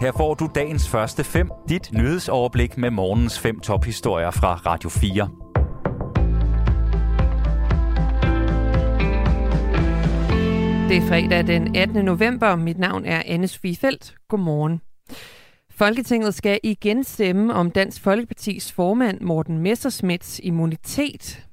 [0.00, 5.28] Her får du dagens første fem, dit nyhedsoverblik med morgens fem tophistorier fra Radio 4.
[10.88, 12.04] Det er fredag den 18.
[12.04, 12.56] november.
[12.56, 14.14] Mit navn er Anne Svifeldt.
[14.28, 14.80] Godmorgen.
[15.70, 21.46] Folketinget skal igen stemme om Dansk Folkepartis formand Morten Messersmiths immunitet.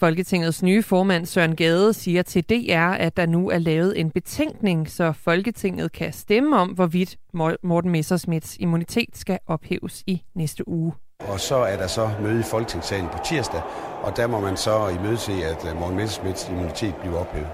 [0.00, 4.90] Folketingets nye formand Søren Gade siger til DR, at der nu er lavet en betænkning,
[4.90, 7.16] så Folketinget kan stemme om, hvorvidt
[7.62, 10.92] Morten Messersmiths immunitet skal ophæves i næste uge.
[11.20, 13.60] Og så er der så møde i Folketingssalen på tirsdag,
[14.02, 17.48] og der må man så imødese, at Morten Messersmiths immunitet bliver ophævet.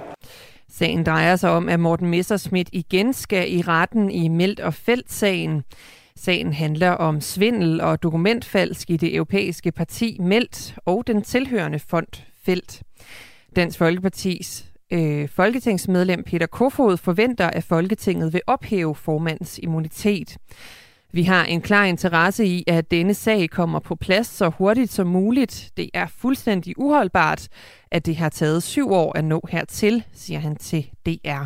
[0.70, 5.62] Sagen drejer sig om, at Morten Messerschmidt igen skal i retten i Meldt og Felt-sagen.
[6.16, 12.33] Sagen handler om svindel og dokumentfalsk i det europæiske parti Meldt og den tilhørende fond
[12.44, 12.82] Felt.
[13.56, 20.36] Dansk Folkepartis øh, folketingsmedlem Peter Kofod forventer, at Folketinget vil ophæve formandens immunitet.
[21.12, 25.06] Vi har en klar interesse i, at denne sag kommer på plads så hurtigt som
[25.06, 25.70] muligt.
[25.76, 27.48] Det er fuldstændig uholdbart,
[27.90, 31.44] at det har taget syv år at nå hertil, siger han til DR.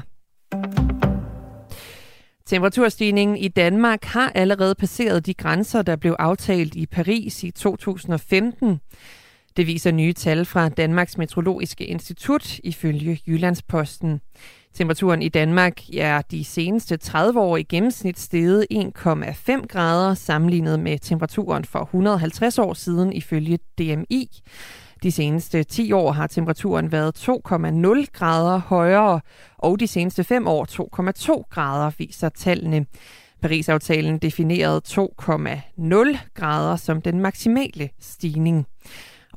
[2.46, 8.80] Temperaturstigningen i Danmark har allerede passeret de grænser, der blev aftalt i Paris i 2015.
[9.58, 14.20] Det viser nye tal fra Danmarks Meteorologiske Institut ifølge Jyllandsposten.
[14.74, 20.98] Temperaturen i Danmark er de seneste 30 år i gennemsnit steget 1,5 grader sammenlignet med
[20.98, 24.42] temperaturen for 150 år siden ifølge DMI.
[25.02, 29.20] De seneste 10 år har temperaturen været 2,0 grader højere,
[29.58, 30.64] og de seneste 5 år
[31.40, 32.86] 2,2 grader, viser tallene.
[33.42, 38.66] Paris-aftalen definerede 2,0 grader som den maksimale stigning.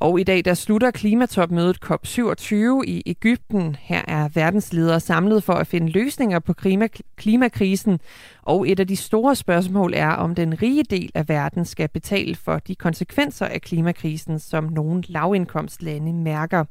[0.02, 2.54] Og i dag der slutter klimatopmødet COP27
[2.86, 3.76] i Ægypten.
[3.80, 8.00] Her er verdensledere samlet for at finde løsninger på klima- klimakrisen.
[8.42, 12.34] Og et af de store spørgsmål er, om den rige del af verden skal betale
[12.34, 16.64] for de konsekvenser af klimakrisen, som nogle lavindkomstlande mærker.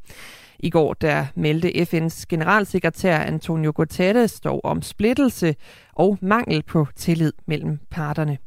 [0.60, 5.56] I går der meldte FN's generalsekretær Antonio Guterres dog om splittelse
[5.94, 8.38] og mangel på tillid mellem parterne.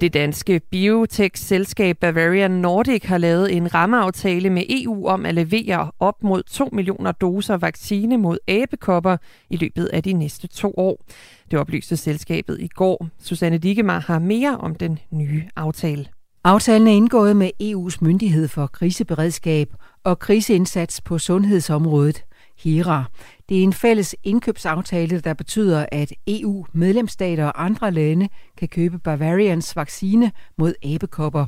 [0.00, 6.24] Det danske biotech-selskab Bavarian Nordic har lavet en rammeaftale med EU om at levere op
[6.24, 9.16] mod 2 millioner doser vaccine mod abekopper
[9.50, 11.04] i løbet af de næste to år.
[11.50, 13.08] Det oplyste selskabet i går.
[13.18, 16.06] Susanne Digemar har mere om den nye aftale.
[16.44, 19.68] Aftalen er indgået med EU's myndighed for kriseberedskab
[20.04, 22.24] og kriseindsats på sundhedsområdet,
[22.64, 23.04] HERA.
[23.50, 28.98] Det er en fælles indkøbsaftale, der betyder, at EU, medlemsstater og andre lande kan købe
[28.98, 31.46] Bavarians vaccine mod abekopper.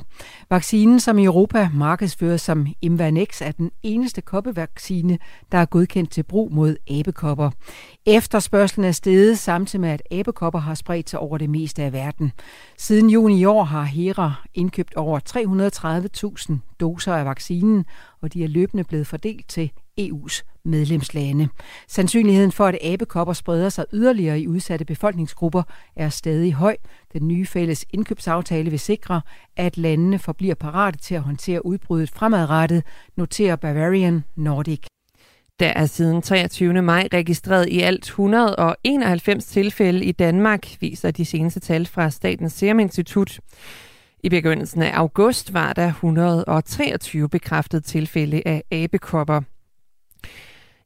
[0.49, 5.17] Vaccinen, som i Europa markedsføres som Imvanex, er den eneste koppevaccine,
[5.51, 7.49] der er godkendt til brug mod abekopper.
[8.05, 12.31] Efterspørgselen er steget samtidig med, at abekopper har spredt sig over det meste af verden.
[12.77, 15.19] Siden juni i år har HERA indkøbt over
[16.49, 17.85] 330.000 doser af vaccinen,
[18.21, 21.49] og de er løbende blevet fordelt til EU's medlemslande.
[21.87, 25.63] Sandsynligheden for, at abekopper spreder sig yderligere i udsatte befolkningsgrupper,
[25.95, 26.75] er stadig høj.
[27.13, 29.21] Den nye fælles indkøbsaftale vil sikre,
[29.55, 32.83] at landene forbliver parate til at håndtere udbruddet fremadrettet,
[33.17, 34.85] noterer Bavarian Nordic.
[35.59, 36.81] Der er siden 23.
[36.81, 42.79] maj registreret i alt 191 tilfælde i Danmark, viser de seneste tal fra Statens Serum
[42.79, 43.39] Institut.
[44.23, 49.41] I begyndelsen af august var der 123 bekræftede tilfælde af abekopper.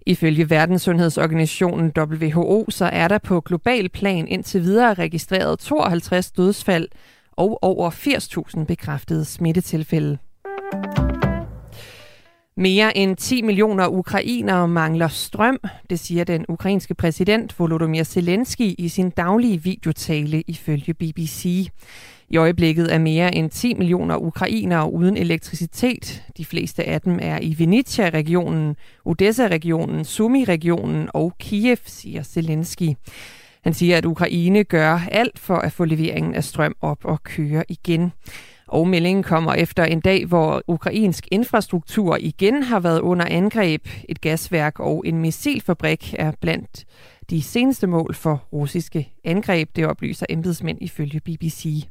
[0.05, 6.87] Ifølge Verdenssundhedsorganisationen WHO, så er der på global plan indtil videre registreret 52 dødsfald
[7.31, 10.17] og over 80.000 bekræftede smittetilfælde.
[12.59, 15.59] Mere end 10 millioner ukrainere mangler strøm,
[15.89, 21.67] det siger den ukrainske præsident Volodymyr Zelensky i sin daglige videotale ifølge BBC.
[22.29, 26.23] I øjeblikket er mere end 10 millioner ukrainere uden elektricitet.
[26.37, 28.75] De fleste af dem er i Vinnytsia-regionen,
[29.05, 32.89] Odessa-regionen, Sumi-regionen og Kiev, siger Zelensky.
[33.63, 37.63] Han siger, at Ukraine gør alt for at få leveringen af strøm op og køre
[37.69, 38.11] igen.
[38.67, 43.87] Og meldingen kommer efter en dag, hvor ukrainsk infrastruktur igen har været under angreb.
[44.09, 46.85] Et gasværk og en missilfabrik er blandt
[47.29, 51.87] de seneste mål for russiske angreb, det oplyser embedsmænd ifølge BBC.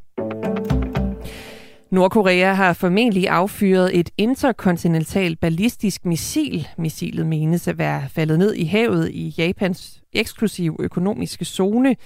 [1.90, 6.69] Nordkorea har formentlig affyret et interkontinentalt ballistisk missil.
[6.78, 11.96] Missilet menes at være faldet ned i havet i Japans eksklusive økonomiske zone.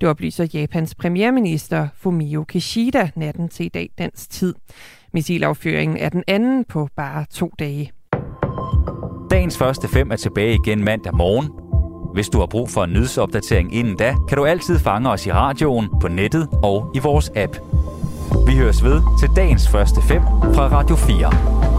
[0.00, 4.54] Det oplyser Japans premierminister Fumio Kishida natten til i dag dansk tid.
[5.12, 7.92] Missilaffyringen er den anden på bare to dage.
[9.30, 11.48] Dagens første fem er tilbage igen mandag morgen.
[12.14, 15.32] Hvis du har brug for en nyhedsopdatering inden da, kan du altid fange os i
[15.32, 17.56] radioen, på nettet og i vores app.
[18.46, 20.22] Vi høres ved til dagens første fem
[20.54, 21.71] fra Radio 4.